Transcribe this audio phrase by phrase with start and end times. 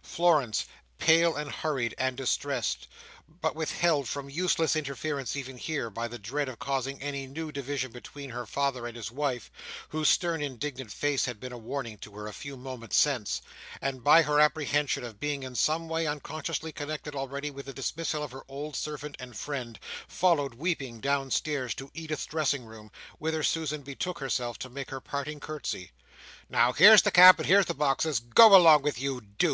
[0.00, 0.64] Florence,
[0.96, 2.88] pale and hurried and distressed,
[3.42, 7.92] but withheld from useless interference even here, by her dread of causing any new division
[7.92, 9.50] between her father and his wife
[9.90, 13.42] (whose stern, indignant face had been a warning to her a few moments since),
[13.82, 18.22] and by her apprehension of being in some way unconsciously connected already with the dismissal
[18.22, 19.78] of her old servant and friend,
[20.08, 25.38] followed, weeping, downstairs to Edith's dressing room, whither Susan betook herself to make her parting
[25.38, 25.90] curtsey.
[26.48, 29.50] "Now, here's the cab, and here's the boxes, get along with you, do!"